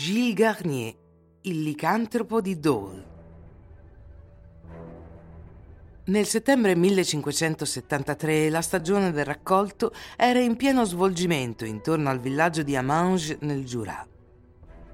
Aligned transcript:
Gilles 0.00 0.34
Garnier, 0.34 0.94
il 1.40 1.60
licantropo 1.60 2.40
di 2.40 2.60
Dole. 2.60 3.06
Nel 6.04 6.24
settembre 6.24 6.76
1573 6.76 8.48
la 8.48 8.62
stagione 8.62 9.10
del 9.10 9.24
raccolto 9.24 9.92
era 10.16 10.38
in 10.38 10.54
pieno 10.54 10.84
svolgimento 10.84 11.64
intorno 11.64 12.10
al 12.10 12.20
villaggio 12.20 12.62
di 12.62 12.76
Amange 12.76 13.38
nel 13.40 13.64
Jura. 13.64 14.06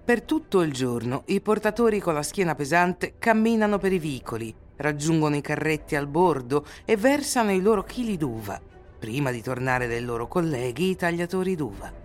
Per 0.05 0.23
tutto 0.23 0.63
il 0.63 0.73
giorno 0.73 1.25
i 1.27 1.43
portatori 1.43 2.01
con 2.01 2.15
la 2.15 2.23
schiena 2.23 2.55
pesante 2.55 3.17
camminano 3.19 3.77
per 3.77 3.93
i 3.93 3.99
vicoli, 3.99 4.55
raggiungono 4.77 5.37
i 5.37 5.43
carretti 5.43 5.97
al 5.97 6.07
bordo 6.07 6.65
e 6.87 6.97
versano 6.97 7.53
i 7.53 7.61
loro 7.61 7.85
chili 7.85 8.17
d'uva, 8.17 8.59
prima 8.99 9.31
di 9.31 9.43
tornare 9.43 9.87
dai 9.87 10.01
loro 10.01 10.27
colleghi 10.27 10.89
i 10.89 10.97
tagliatori 10.97 11.55
d'uva. 11.57 12.04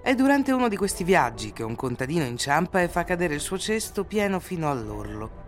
È 0.00 0.14
durante 0.14 0.52
uno 0.52 0.68
di 0.68 0.76
questi 0.76 1.04
viaggi 1.04 1.52
che 1.52 1.62
un 1.62 1.74
contadino 1.74 2.24
inciampa 2.24 2.80
e 2.80 2.88
fa 2.88 3.04
cadere 3.04 3.34
il 3.34 3.40
suo 3.40 3.58
cesto 3.58 4.04
pieno 4.04 4.40
fino 4.40 4.70
all'orlo. 4.70 5.46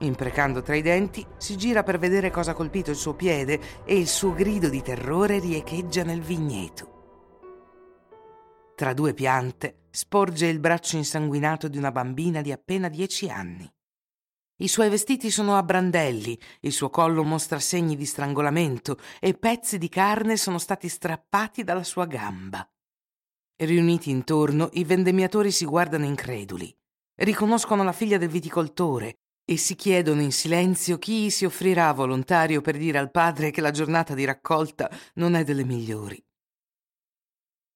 Imprecando 0.00 0.62
tra 0.62 0.76
i 0.76 0.82
denti, 0.82 1.26
si 1.38 1.56
gira 1.56 1.82
per 1.82 1.98
vedere 1.98 2.30
cosa 2.30 2.50
ha 2.50 2.54
colpito 2.54 2.90
il 2.90 2.96
suo 2.96 3.14
piede 3.14 3.84
e 3.84 3.96
il 3.96 4.06
suo 4.06 4.32
grido 4.32 4.68
di 4.68 4.82
terrore 4.82 5.38
riecheggia 5.38 6.04
nel 6.04 6.20
vigneto. 6.20 6.96
Tra 8.76 8.92
due 8.92 9.14
piante 9.14 9.86
sporge 9.90 10.46
il 10.46 10.60
braccio 10.60 10.96
insanguinato 10.96 11.66
di 11.66 11.78
una 11.78 11.90
bambina 11.90 12.42
di 12.42 12.52
appena 12.52 12.88
dieci 12.88 13.28
anni. 13.28 13.68
I 14.60 14.68
suoi 14.68 14.88
vestiti 14.88 15.30
sono 15.30 15.56
a 15.56 15.62
brandelli, 15.62 16.38
il 16.60 16.72
suo 16.72 16.90
collo 16.90 17.24
mostra 17.24 17.58
segni 17.58 17.96
di 17.96 18.04
strangolamento 18.04 18.98
e 19.20 19.34
pezzi 19.34 19.78
di 19.78 19.88
carne 19.88 20.36
sono 20.36 20.58
stati 20.58 20.88
strappati 20.88 21.64
dalla 21.64 21.84
sua 21.84 22.06
gamba. 22.06 22.68
Riuniti 23.60 24.10
intorno, 24.10 24.68
i 24.74 24.84
vendemmiatori 24.84 25.50
si 25.50 25.64
guardano 25.64 26.04
increduli. 26.04 26.72
Riconoscono 27.16 27.82
la 27.82 27.90
figlia 27.90 28.16
del 28.16 28.28
viticoltore 28.28 29.16
e 29.44 29.56
si 29.56 29.74
chiedono 29.74 30.20
in 30.20 30.30
silenzio 30.30 30.96
chi 30.96 31.28
si 31.28 31.44
offrirà 31.44 31.90
volontario 31.92 32.60
per 32.60 32.76
dire 32.76 32.98
al 32.98 33.10
padre 33.10 33.50
che 33.50 33.60
la 33.60 33.72
giornata 33.72 34.14
di 34.14 34.24
raccolta 34.24 34.88
non 35.14 35.34
è 35.34 35.42
delle 35.42 35.64
migliori. 35.64 36.24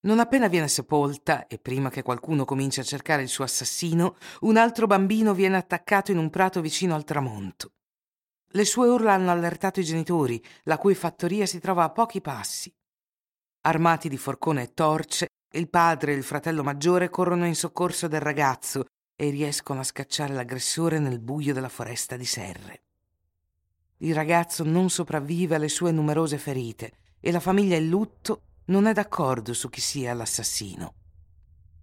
Non 0.02 0.20
appena 0.20 0.46
viene 0.46 0.68
sepolta, 0.68 1.48
e 1.48 1.58
prima 1.58 1.90
che 1.90 2.02
qualcuno 2.02 2.44
cominci 2.44 2.78
a 2.78 2.84
cercare 2.84 3.22
il 3.22 3.28
suo 3.28 3.42
assassino, 3.42 4.14
un 4.42 4.58
altro 4.58 4.86
bambino 4.86 5.34
viene 5.34 5.56
attaccato 5.56 6.12
in 6.12 6.18
un 6.18 6.30
prato 6.30 6.60
vicino 6.60 6.94
al 6.94 7.02
tramonto. 7.02 7.72
Le 8.50 8.64
sue 8.64 8.86
urla 8.86 9.14
hanno 9.14 9.32
allertato 9.32 9.80
i 9.80 9.84
genitori, 9.84 10.40
la 10.64 10.78
cui 10.78 10.94
fattoria 10.94 11.44
si 11.44 11.58
trova 11.58 11.82
a 11.82 11.90
pochi 11.90 12.20
passi. 12.20 12.72
Armati 13.62 14.08
di 14.08 14.16
forcone 14.16 14.62
e 14.62 14.74
torce, 14.74 15.26
il 15.58 15.68
padre 15.68 16.12
e 16.12 16.16
il 16.16 16.22
fratello 16.22 16.62
maggiore 16.62 17.10
corrono 17.10 17.46
in 17.46 17.54
soccorso 17.54 18.08
del 18.08 18.20
ragazzo 18.20 18.86
e 19.14 19.30
riescono 19.30 19.80
a 19.80 19.84
scacciare 19.84 20.32
l'aggressore 20.32 20.98
nel 20.98 21.18
buio 21.18 21.52
della 21.52 21.68
foresta 21.68 22.16
di 22.16 22.24
serre. 22.24 22.82
Il 23.98 24.14
ragazzo 24.14 24.64
non 24.64 24.90
sopravvive 24.90 25.54
alle 25.54 25.68
sue 25.68 25.92
numerose 25.92 26.38
ferite 26.38 26.92
e 27.20 27.30
la 27.30 27.40
famiglia 27.40 27.76
in 27.76 27.88
lutto 27.88 28.42
non 28.66 28.86
è 28.86 28.92
d'accordo 28.92 29.52
su 29.52 29.68
chi 29.68 29.80
sia 29.80 30.14
l'assassino. 30.14 30.94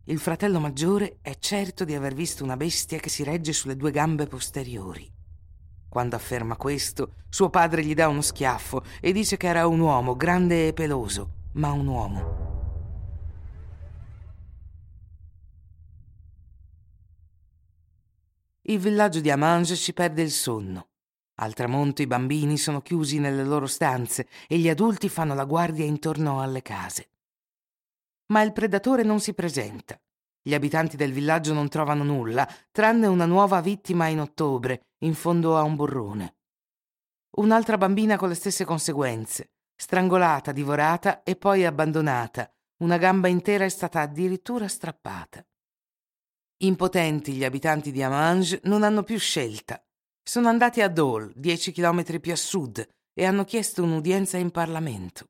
Il 0.06 0.20
fratello 0.20 0.60
maggiore 0.60 1.20
è 1.22 1.38
certo 1.38 1.86
di 1.86 1.94
aver 1.94 2.16
visto 2.16 2.44
una 2.44 2.58
bestia 2.58 2.98
che 2.98 3.10
si 3.10 3.24
regge 3.24 3.54
sulle 3.54 3.78
due 3.78 3.92
gambe 3.92 4.26
posteriori. 4.26 5.10
Quando 5.88 6.16
afferma 6.16 6.58
questo, 6.58 7.14
suo 7.30 7.50
padre 7.50 7.84
gli 7.86 7.94
dà 7.94 8.08
uno 8.08 8.22
schiaffo 8.22 8.84
e 9.00 9.12
dice 9.12 9.38
che 9.38 9.48
era 9.48 9.68
un 9.68 9.80
uomo 9.80 10.16
grande 10.16 10.68
e 10.68 10.74
peloso, 10.74 11.34
ma 11.54 11.72
un 11.72 11.88
uomo. 11.88 12.49
Il 18.70 18.78
villaggio 18.78 19.20
di 19.20 19.32
Amange 19.32 19.76
ci 19.76 19.94
perde 19.94 20.22
il 20.22 20.30
sonno. 20.30 20.90
Al 21.42 21.56
tramonto 21.56 22.04
i 22.04 22.08
bambini 22.08 22.56
sono 22.56 22.82
chiusi 22.82 23.18
nelle 23.18 23.44
loro 23.44 23.66
stanze 23.66 24.28
e 24.48 24.60
gli 24.60 24.70
adulti 24.70 25.10
fanno 25.10 25.34
la 25.34 25.46
guardia 25.46 25.86
intorno 25.86 26.40
alle 26.40 26.62
case. 26.62 27.10
Ma 28.28 28.44
il 28.44 28.54
predatore 28.54 29.02
non 29.02 29.20
si 29.20 29.34
presenta. 29.34 30.00
Gli 30.40 30.54
abitanti 30.54 30.98
del 30.98 31.14
villaggio 31.14 31.52
non 31.54 31.68
trovano 31.68 32.04
nulla, 32.04 32.48
tranne 32.72 33.08
una 33.08 33.26
nuova 33.26 33.60
vittima 33.60 34.08
in 34.08 34.20
ottobre, 34.20 34.90
in 35.00 35.16
fondo 35.16 35.58
a 35.58 35.64
un 35.64 35.76
burrone. 35.76 36.36
Un'altra 37.38 37.78
bambina 37.78 38.18
con 38.18 38.30
le 38.30 38.36
stesse 38.36 38.66
conseguenze, 38.66 39.50
strangolata, 39.76 40.52
divorata 40.52 41.24
e 41.24 41.36
poi 41.36 41.66
abbandonata. 41.66 42.52
Una 42.84 42.98
gamba 42.98 43.30
intera 43.30 43.66
è 43.66 43.70
stata 43.70 44.02
addirittura 44.02 44.68
strappata. 44.68 45.44
Impotenti 46.62 47.32
gli 47.34 47.46
abitanti 47.46 47.90
di 47.90 48.04
Amange 48.04 48.60
non 48.64 48.84
hanno 48.84 49.04
più 49.04 49.18
scelta. 49.18 49.82
Sono 50.22 50.50
andati 50.50 50.82
a 50.82 50.90
Dole, 50.90 51.32
dieci 51.34 51.72
chilometri 51.72 52.20
più 52.20 52.34
a 52.34 52.36
sud, 52.36 52.86
e 53.14 53.26
hanno 53.26 53.46
chiesto 53.46 53.82
un'udienza 53.82 54.36
in 54.36 54.52
Parlamento. 54.52 55.30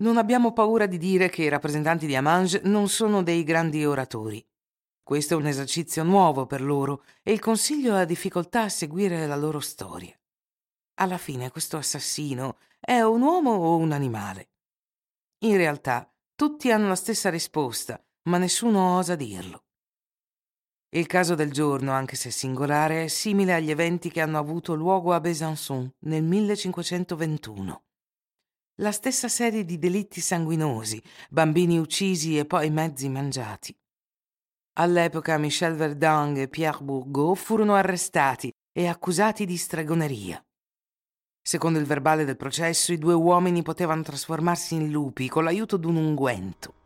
Non 0.00 0.16
abbiamo 0.16 0.52
paura 0.52 0.86
di 0.86 0.98
dire 0.98 1.28
che 1.28 1.44
i 1.44 1.48
rappresentanti 1.48 2.06
di 2.06 2.16
Amange 2.16 2.60
non 2.64 2.88
sono 2.88 3.22
dei 3.22 3.44
grandi 3.44 3.84
oratori. 3.84 4.44
Questo 5.00 5.34
è 5.34 5.36
un 5.36 5.46
esercizio 5.46 6.02
nuovo 6.02 6.44
per 6.44 6.60
loro 6.60 7.04
e 7.22 7.30
il 7.30 7.38
Consiglio 7.38 7.94
ha 7.94 8.04
difficoltà 8.04 8.62
a 8.62 8.68
seguire 8.68 9.28
la 9.28 9.36
loro 9.36 9.60
storia. 9.60 10.18
Alla 10.94 11.18
fine 11.18 11.50
questo 11.50 11.76
assassino 11.76 12.58
è 12.80 13.00
un 13.00 13.22
uomo 13.22 13.52
o 13.52 13.76
un 13.76 13.92
animale? 13.92 14.50
In 15.44 15.56
realtà 15.56 16.12
tutti 16.34 16.72
hanno 16.72 16.88
la 16.88 16.96
stessa 16.96 17.30
risposta, 17.30 18.04
ma 18.24 18.38
nessuno 18.38 18.96
osa 18.96 19.14
dirlo. 19.14 19.66
Il 20.92 21.06
caso 21.06 21.36
del 21.36 21.52
giorno, 21.52 21.92
anche 21.92 22.16
se 22.16 22.32
singolare, 22.32 23.04
è 23.04 23.06
simile 23.06 23.54
agli 23.54 23.70
eventi 23.70 24.10
che 24.10 24.20
hanno 24.20 24.38
avuto 24.38 24.74
luogo 24.74 25.12
a 25.12 25.20
Besançon 25.20 25.88
nel 26.00 26.24
1521. 26.24 27.82
La 28.80 28.90
stessa 28.90 29.28
serie 29.28 29.64
di 29.64 29.78
delitti 29.78 30.20
sanguinosi, 30.20 31.00
bambini 31.28 31.78
uccisi 31.78 32.36
e 32.36 32.44
poi 32.44 32.70
mezzi 32.70 33.08
mangiati. 33.08 33.72
All'epoca 34.80 35.38
Michel 35.38 35.76
Verdun 35.76 36.36
e 36.38 36.48
Pierre 36.48 36.82
Bourgault 36.82 37.38
furono 37.38 37.76
arrestati 37.76 38.50
e 38.72 38.88
accusati 38.88 39.46
di 39.46 39.56
stregoneria. 39.56 40.44
Secondo 41.40 41.78
il 41.78 41.84
verbale 41.84 42.24
del 42.24 42.36
processo, 42.36 42.92
i 42.92 42.98
due 42.98 43.14
uomini 43.14 43.62
potevano 43.62 44.02
trasformarsi 44.02 44.74
in 44.74 44.90
lupi 44.90 45.28
con 45.28 45.44
l'aiuto 45.44 45.76
di 45.76 45.86
un 45.86 45.94
unguento. 45.94 46.79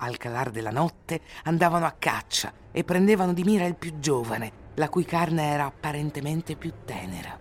Al 0.00 0.16
calar 0.16 0.50
della 0.50 0.70
notte 0.70 1.22
andavano 1.44 1.84
a 1.84 1.96
caccia 1.98 2.52
e 2.70 2.84
prendevano 2.84 3.32
di 3.32 3.42
mira 3.42 3.64
il 3.64 3.74
più 3.74 3.98
giovane, 3.98 4.66
la 4.74 4.88
cui 4.88 5.04
carne 5.04 5.50
era 5.50 5.64
apparentemente 5.64 6.54
più 6.54 6.72
tenera. 6.84 7.36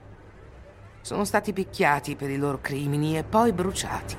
Sono 1.02 1.24
stati 1.24 1.54
picchiati 1.54 2.16
per 2.16 2.32
i 2.32 2.38
loro 2.38 2.60
crimini 2.60 3.16
e 3.16 3.24
poi 3.24 3.54
bruciati. 3.54 4.18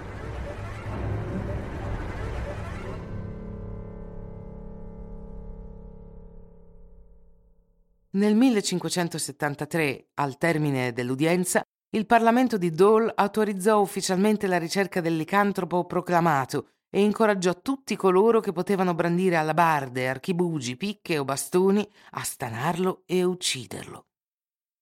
Nel 8.10 8.36
1573, 8.36 10.10
al 10.14 10.38
termine 10.38 10.92
dell'udienza, 10.92 11.62
il 11.90 12.06
Parlamento 12.06 12.56
di 12.56 12.70
Dole 12.70 13.12
autorizzò 13.14 13.80
ufficialmente 13.80 14.46
la 14.46 14.58
ricerca 14.58 15.00
del 15.00 15.16
licantropo 15.16 15.84
proclamato 15.86 16.68
e 16.90 17.02
incoraggiò 17.02 17.60
tutti 17.60 17.96
coloro 17.96 18.40
che 18.40 18.52
potevano 18.52 18.94
brandire 18.94 19.36
alabarde, 19.36 20.08
archibugi, 20.08 20.76
picche 20.76 21.18
o 21.18 21.24
bastoni 21.24 21.88
a 22.12 22.22
stanarlo 22.22 23.02
e 23.06 23.22
ucciderlo. 23.22 24.06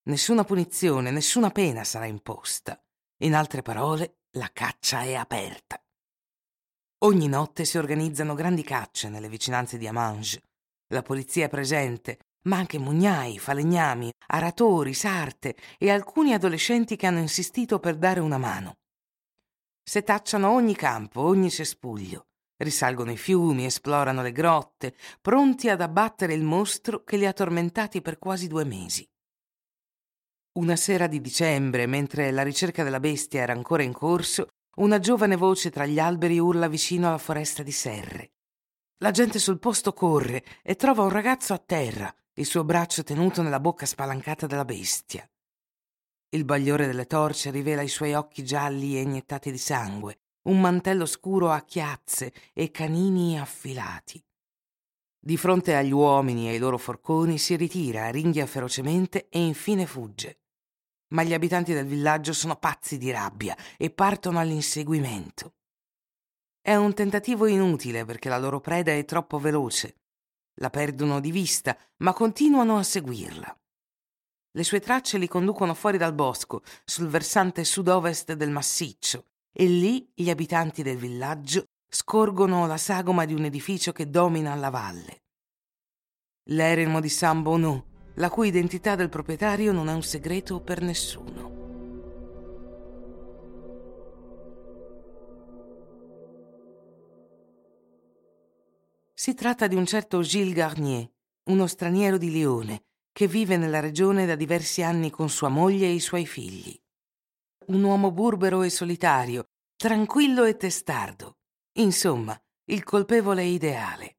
Nessuna 0.05 0.45
punizione, 0.45 1.11
nessuna 1.11 1.51
pena 1.51 1.83
sarà 1.83 2.07
imposta. 2.07 2.81
In 3.23 3.35
altre 3.35 3.63
parole, 3.63 4.19
la 4.37 4.51
caccia 4.53 5.03
è 5.03 5.15
aperta. 5.15 5.83
Ogni 7.01 7.29
notte 7.29 7.65
si 7.65 7.77
organizzano 7.77 8.35
grandi 8.35 8.63
cacce 8.63 9.09
nelle 9.09 9.29
vicinanze 9.29 9.79
di 9.79 9.87
Amange. 9.87 10.43
La 10.89 11.03
polizia 11.03 11.47
è 11.47 11.49
presente, 11.49 12.19
ma 12.43 12.57
anche 12.57 12.79
mugnai, 12.79 13.39
falegnami, 13.39 14.13
aratori, 14.29 14.95
sarte 14.95 15.57
e 15.79 15.91
alcuni 15.91 16.33
adolescenti 16.33 16.97
che 16.97 17.07
hanno 17.07 17.19
insistito 17.19 17.81
per 17.81 17.97
dare 17.97 18.21
una 18.21 18.39
mano. 18.39 18.77
Setacciano 19.89 20.51
ogni 20.51 20.75
campo, 20.75 21.21
ogni 21.21 21.49
cespuglio, 21.49 22.27
risalgono 22.57 23.13
i 23.13 23.17
fiumi, 23.17 23.67
esplorano 23.67 24.21
le 24.21 24.33
grotte, 24.33 24.97
pronti 25.21 25.69
ad 25.69 25.81
abbattere 25.81 26.35
il 26.35 26.43
mostro 26.43 27.05
che 27.05 27.17
li 27.17 27.25
ha 27.25 27.33
tormentati 27.33 28.03
per 28.03 28.19
quasi 28.19 28.49
due 28.49 28.65
mesi. 28.65 29.09
Una 30.59 30.75
sera 30.75 31.07
di 31.07 31.21
dicembre, 31.21 31.87
mentre 31.87 32.33
la 32.33 32.43
ricerca 32.43 32.83
della 32.83 32.99
bestia 32.99 33.43
era 33.43 33.53
ancora 33.53 33.85
in 33.85 33.93
corso, 33.93 34.49
una 34.79 34.99
giovane 34.99 35.37
voce 35.37 35.71
tra 35.71 35.87
gli 35.87 36.01
alberi 36.01 36.41
urla 36.41 36.67
vicino 36.67 37.07
alla 37.07 37.19
foresta 37.19 37.63
di 37.63 37.71
serre. 37.71 38.33
La 38.99 39.13
gente 39.13 39.39
sul 39.39 39.61
posto 39.61 39.93
corre 39.93 40.45
e 40.63 40.75
trova 40.75 41.05
un 41.05 41.11
ragazzo 41.11 41.53
a 41.53 41.59
terra, 41.59 42.13
il 42.35 42.47
suo 42.47 42.65
braccio 42.65 43.05
tenuto 43.05 43.41
nella 43.41 43.61
bocca 43.61 43.87
spalancata 43.87 44.49
della 44.49 44.65
bestia. 44.65 45.25
Il 46.31 46.45
bagliore 46.45 46.87
delle 46.87 47.07
torce 47.07 47.51
rivela 47.51 47.83
i 47.83 47.89
suoi 47.89 48.15
occhi 48.15 48.45
gialli 48.45 48.97
e 48.97 49.03
iniettati 49.03 49.51
di 49.51 49.59
sangue, 49.59 50.19
un 50.49 50.61
mantello 50.61 51.07
scuro 51.07 51.51
a 51.51 51.63
chiazze 51.63 52.33
e 52.53 52.71
canini 52.71 53.39
affilati. 53.39 54.23
Di 55.19 55.37
fronte 55.37 55.75
agli 55.75 55.93
uomini 55.93 56.47
e 56.49 56.53
ai 56.53 56.59
loro 56.59 56.79
forconi 56.79 57.39
si 57.39 57.57
ritira, 57.57 58.11
ringhia 58.11 58.47
ferocemente 58.47 59.29
e 59.29 59.45
infine 59.45 59.87
fugge. 59.87 60.41
Ma 61.09 61.23
gli 61.23 61.35
abitanti 61.35 61.73
del 61.73 61.87
villaggio 61.87 62.33
sono 62.33 62.57
pazzi 62.57 62.99
di 62.99 63.11
rabbia 63.11 63.57
e 63.77 63.91
partono 63.91 64.39
all'inseguimento. 64.39 65.55
È 66.61 66.75
un 66.75 66.95
tentativo 66.95 67.47
inutile 67.47 68.05
perché 68.05 68.29
la 68.29 68.39
loro 68.39 68.61
preda 68.61 68.93
è 68.93 69.05
troppo 69.05 69.39
veloce. 69.39 70.01
La 70.55 70.71
perdono 70.71 71.21
di 71.21 71.31
vista, 71.31 71.77
ma 71.99 72.13
continuano 72.13 72.79
a 72.79 72.83
seguirla. 72.83 73.57
Le 74.57 74.65
sue 74.65 74.81
tracce 74.81 75.19
li 75.19 75.29
conducono 75.29 75.75
fuori 75.75 75.99
dal 75.99 76.15
bosco, 76.15 76.63
sul 76.83 77.09
versante 77.09 77.63
sud-ovest 77.63 78.33
del 78.33 78.49
massiccio, 78.49 79.27
e 79.53 79.67
lì 79.67 80.11
gli 80.15 80.31
abitanti 80.31 80.83
del 80.83 80.97
villaggio 80.97 81.65
scorgono 81.87 82.67
la 82.67 82.79
sagoma 82.79 83.27
di 83.27 83.35
un 83.35 83.45
edificio 83.45 83.93
che 83.93 84.09
domina 84.09 84.55
la 84.55 84.71
valle. 84.71 85.25
L'eremo 86.45 87.01
di 87.01 87.11
San 87.11 87.43
Bonneau, 87.43 87.85
la 88.15 88.31
cui 88.31 88.49
identità 88.49 88.95
del 88.95 89.11
proprietario 89.11 89.73
non 89.73 89.91
è 89.91 89.93
un 89.93 90.03
segreto 90.03 90.63
per 90.63 90.81
nessuno. 90.81 91.53
Si 99.13 99.35
tratta 99.35 99.67
di 99.67 99.75
un 99.75 99.85
certo 99.85 100.23
Gilles 100.23 100.55
Garnier, 100.55 101.11
uno 101.51 101.67
straniero 101.67 102.17
di 102.17 102.31
Lione, 102.31 102.85
che 103.17 103.27
vive 103.27 103.57
nella 103.57 103.81
regione 103.81 104.27
da 104.27 104.35
diversi 104.35 104.83
anni 104.83 105.09
con 105.09 105.31
sua 105.31 105.49
moglie 105.49 105.87
e 105.87 105.93
i 105.93 106.01
suoi 106.01 106.27
figli. 106.27 106.79
Un 107.69 107.83
uomo 107.83 108.13
burbero 108.13 108.61
e 108.61 108.69
solitario, 108.69 109.47
tranquillo 109.75 110.45
e 110.45 110.59
testardo. 110.59 111.39
Insomma, 111.79 112.39
il 112.65 112.85
colpevole 112.85 113.43
ideale. 113.45 114.19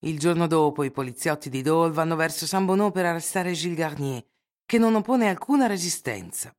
Il 0.00 0.18
giorno 0.18 0.46
dopo 0.46 0.84
i 0.84 0.90
poliziotti 0.90 1.48
di 1.48 1.62
Dole 1.62 1.90
vanno 1.90 2.16
verso 2.16 2.46
San 2.46 2.66
Bonneau 2.66 2.90
per 2.90 3.06
arrestare 3.06 3.54
Gilles 3.54 3.78
Garnier, 3.78 4.26
che 4.66 4.76
non 4.76 4.94
oppone 4.94 5.30
alcuna 5.30 5.66
resistenza. 5.66 6.54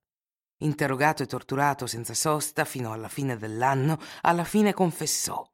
Interrogato 0.64 1.22
e 1.22 1.28
torturato 1.28 1.86
senza 1.86 2.16
sosta 2.16 2.66
fino 2.66 2.94
alla 2.94 3.10
fine 3.10 3.38
dell'anno, 3.38 4.00
alla 4.22 4.44
fine 4.44 4.74
confessò. 4.74 5.48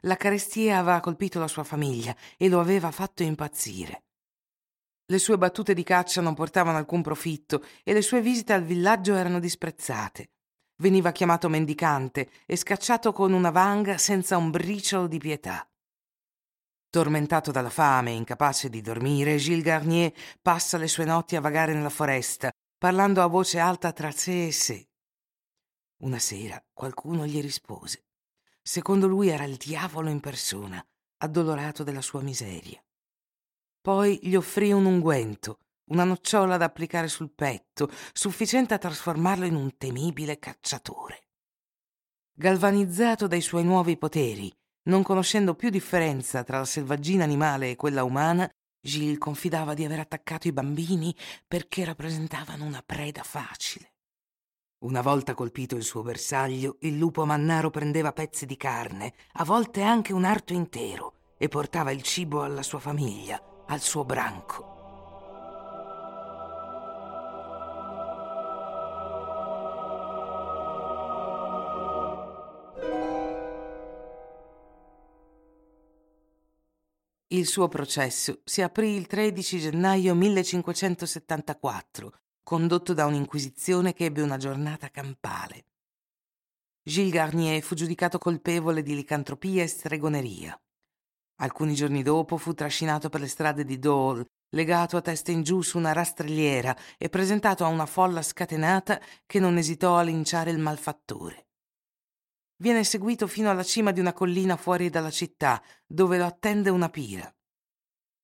La 0.00 0.16
carestia 0.16 0.78
aveva 0.78 0.98
colpito 0.98 1.38
la 1.38 1.46
sua 1.46 1.62
famiglia 1.62 2.16
e 2.36 2.48
lo 2.48 2.58
aveva 2.58 2.90
fatto 2.90 3.22
impazzire. 3.22 4.05
Le 5.08 5.18
sue 5.18 5.38
battute 5.38 5.72
di 5.72 5.84
caccia 5.84 6.20
non 6.20 6.34
portavano 6.34 6.78
alcun 6.78 7.00
profitto 7.00 7.64
e 7.84 7.92
le 7.92 8.02
sue 8.02 8.20
visite 8.20 8.52
al 8.52 8.64
villaggio 8.64 9.14
erano 9.14 9.38
disprezzate. 9.38 10.30
Veniva 10.78 11.12
chiamato 11.12 11.48
mendicante 11.48 12.28
e 12.44 12.56
scacciato 12.56 13.12
con 13.12 13.32
una 13.32 13.50
vanga 13.50 13.98
senza 13.98 14.36
un 14.36 14.50
briciolo 14.50 15.06
di 15.06 15.18
pietà. 15.18 15.64
Tormentato 16.90 17.52
dalla 17.52 17.70
fame 17.70 18.10
e 18.10 18.14
incapace 18.14 18.68
di 18.68 18.80
dormire, 18.80 19.36
Gilles 19.36 19.62
Garnier 19.62 20.12
passa 20.42 20.76
le 20.76 20.88
sue 20.88 21.04
notti 21.04 21.36
a 21.36 21.40
vagare 21.40 21.72
nella 21.72 21.88
foresta, 21.88 22.50
parlando 22.76 23.22
a 23.22 23.26
voce 23.26 23.60
alta 23.60 23.92
tra 23.92 24.10
sé 24.10 24.48
e 24.48 24.52
sé. 24.52 24.88
Una 25.98 26.18
sera 26.18 26.62
qualcuno 26.72 27.26
gli 27.26 27.40
rispose. 27.40 28.06
Secondo 28.60 29.06
lui 29.06 29.28
era 29.28 29.44
il 29.44 29.56
diavolo 29.56 30.10
in 30.10 30.18
persona, 30.18 30.84
addolorato 31.18 31.84
della 31.84 32.02
sua 32.02 32.22
miseria. 32.22 32.80
Poi 33.86 34.18
gli 34.20 34.34
offrì 34.34 34.72
un 34.72 34.84
unguento, 34.84 35.60
una 35.92 36.02
nocciola 36.02 36.56
da 36.56 36.64
applicare 36.64 37.06
sul 37.06 37.30
petto, 37.30 37.88
sufficiente 38.12 38.74
a 38.74 38.78
trasformarlo 38.78 39.44
in 39.44 39.54
un 39.54 39.76
temibile 39.76 40.40
cacciatore. 40.40 41.28
Galvanizzato 42.32 43.28
dai 43.28 43.40
suoi 43.40 43.62
nuovi 43.62 43.96
poteri, 43.96 44.52
non 44.88 45.04
conoscendo 45.04 45.54
più 45.54 45.70
differenza 45.70 46.42
tra 46.42 46.58
la 46.58 46.64
selvaggina 46.64 47.22
animale 47.22 47.70
e 47.70 47.76
quella 47.76 48.02
umana, 48.02 48.50
Gilles 48.80 49.18
confidava 49.18 49.72
di 49.72 49.84
aver 49.84 50.00
attaccato 50.00 50.48
i 50.48 50.52
bambini 50.52 51.14
perché 51.46 51.84
rappresentavano 51.84 52.64
una 52.64 52.82
preda 52.84 53.22
facile. 53.22 53.92
Una 54.78 55.00
volta 55.00 55.34
colpito 55.34 55.76
il 55.76 55.84
suo 55.84 56.02
bersaglio, 56.02 56.78
il 56.80 56.98
lupo 56.98 57.24
mannaro 57.24 57.70
prendeva 57.70 58.12
pezzi 58.12 58.46
di 58.46 58.56
carne, 58.56 59.14
a 59.34 59.44
volte 59.44 59.82
anche 59.82 60.12
un 60.12 60.24
arto 60.24 60.54
intero, 60.54 61.34
e 61.38 61.46
portava 61.46 61.92
il 61.92 62.02
cibo 62.02 62.42
alla 62.42 62.64
sua 62.64 62.80
famiglia, 62.80 63.40
al 63.66 63.80
suo 63.80 64.04
branco. 64.04 64.74
Il 77.28 77.46
suo 77.46 77.68
processo 77.68 78.40
si 78.44 78.62
aprì 78.62 78.94
il 78.94 79.06
13 79.06 79.58
gennaio 79.58 80.14
1574 80.14 82.12
condotto 82.42 82.94
da 82.94 83.06
un'inquisizione 83.06 83.92
che 83.92 84.04
ebbe 84.04 84.22
una 84.22 84.36
giornata 84.36 84.88
campale. 84.88 85.64
Gilles 86.80 87.12
Garnier 87.12 87.60
fu 87.60 87.74
giudicato 87.74 88.18
colpevole 88.18 88.82
di 88.84 88.94
licantropia 88.94 89.64
e 89.64 89.66
stregoneria. 89.66 90.56
Alcuni 91.40 91.74
giorni 91.74 92.02
dopo 92.02 92.38
fu 92.38 92.54
trascinato 92.54 93.08
per 93.10 93.20
le 93.20 93.28
strade 93.28 93.64
di 93.64 93.78
Dole, 93.78 94.24
legato 94.54 94.96
a 94.96 95.02
testa 95.02 95.32
in 95.32 95.42
giù 95.42 95.60
su 95.60 95.76
una 95.76 95.92
rastrelliera 95.92 96.74
e 96.96 97.08
presentato 97.10 97.64
a 97.64 97.68
una 97.68 97.84
folla 97.84 98.22
scatenata 98.22 99.00
che 99.26 99.38
non 99.38 99.58
esitò 99.58 99.96
a 99.96 100.02
linciare 100.02 100.50
il 100.50 100.58
malfattore. 100.58 101.48
Viene 102.58 102.84
seguito 102.84 103.26
fino 103.26 103.50
alla 103.50 103.62
cima 103.62 103.90
di 103.90 104.00
una 104.00 104.14
collina 104.14 104.56
fuori 104.56 104.88
dalla 104.88 105.10
città, 105.10 105.62
dove 105.86 106.16
lo 106.16 106.24
attende 106.24 106.70
una 106.70 106.88
pira. 106.88 107.30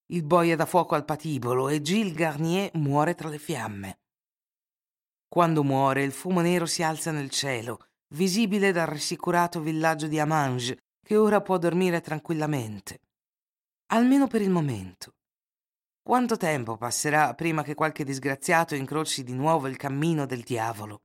Il 0.06 0.24
boia 0.24 0.56
da 0.56 0.64
fuoco 0.64 0.94
al 0.94 1.04
patibolo 1.04 1.68
e 1.68 1.82
Gilles 1.82 2.14
Garnier 2.14 2.70
muore 2.74 3.14
tra 3.14 3.28
le 3.28 3.38
fiamme. 3.38 4.00
Quando 5.28 5.62
muore, 5.62 6.02
il 6.02 6.12
fumo 6.12 6.40
nero 6.40 6.64
si 6.64 6.82
alza 6.82 7.10
nel 7.10 7.30
cielo, 7.30 7.88
visibile 8.14 8.72
dal 8.72 8.86
rassicurato 8.86 9.60
villaggio 9.60 10.06
di 10.06 10.18
Amange, 10.18 10.78
che 11.12 11.18
ora 11.18 11.42
può 11.42 11.58
dormire 11.58 12.00
tranquillamente. 12.00 13.02
Almeno 13.88 14.28
per 14.28 14.40
il 14.40 14.48
momento. 14.48 15.16
Quanto 16.00 16.38
tempo 16.38 16.78
passerà 16.78 17.34
prima 17.34 17.62
che 17.62 17.74
qualche 17.74 18.02
disgraziato 18.02 18.74
incroci 18.74 19.22
di 19.22 19.34
nuovo 19.34 19.68
il 19.68 19.76
cammino 19.76 20.24
del 20.24 20.40
diavolo? 20.40 21.02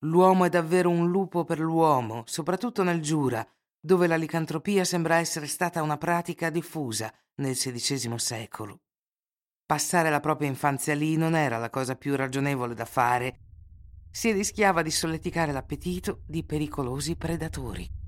L'uomo 0.00 0.44
è 0.44 0.50
davvero 0.50 0.90
un 0.90 1.08
lupo 1.10 1.44
per 1.44 1.60
l'uomo, 1.60 2.24
soprattutto 2.26 2.82
nel 2.82 3.00
Giura, 3.00 3.42
dove 3.80 4.06
la 4.06 4.16
licantropia 4.16 4.84
sembra 4.84 5.16
essere 5.16 5.46
stata 5.46 5.80
una 5.80 5.96
pratica 5.96 6.50
diffusa 6.50 7.10
nel 7.36 7.54
XVI 7.54 8.18
secolo. 8.18 8.82
Passare 9.64 10.10
la 10.10 10.20
propria 10.20 10.48
infanzia 10.48 10.94
lì 10.94 11.16
non 11.16 11.34
era 11.34 11.56
la 11.56 11.70
cosa 11.70 11.96
più 11.96 12.16
ragionevole 12.16 12.74
da 12.74 12.84
fare. 12.84 13.38
Si 14.10 14.30
rischiava 14.30 14.82
di 14.82 14.90
solleticare 14.90 15.52
l'appetito 15.52 16.20
di 16.26 16.44
pericolosi 16.44 17.16
predatori. 17.16 18.02